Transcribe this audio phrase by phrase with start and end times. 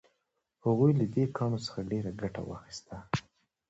[0.65, 2.95] هغوی له دې کاڼو څخه ډیره ګټه واخیسته.